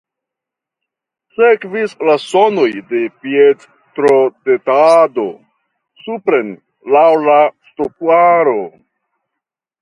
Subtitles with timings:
[1.33, 5.27] Sekvis la sonoj de piedtrotetado
[6.07, 6.51] supren
[6.97, 7.37] laŭ la
[7.69, 8.59] ŝtuparo.